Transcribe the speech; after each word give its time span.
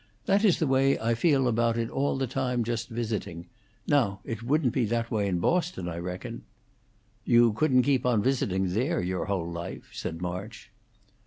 "That 0.25 0.43
is 0.43 0.57
the 0.57 0.65
way 0.65 0.97
I 0.97 1.13
feel 1.13 1.47
about 1.47 1.77
it 1.77 1.91
all 1.91 2.17
the 2.17 2.25
time: 2.25 2.63
just 2.63 2.89
visiting. 2.89 3.45
Now, 3.85 4.19
it 4.23 4.41
wouldn't 4.41 4.73
be 4.73 4.85
that 4.85 5.11
way 5.11 5.27
in 5.27 5.37
Boston, 5.37 5.87
I 5.87 5.99
reckon?" 5.99 6.41
"You 7.23 7.53
couldn't 7.53 7.83
keep 7.83 8.03
on 8.03 8.23
visiting 8.23 8.73
there 8.73 8.99
your 8.99 9.25
whole 9.25 9.47
life," 9.47 9.91
said 9.93 10.19
March. 10.19 10.71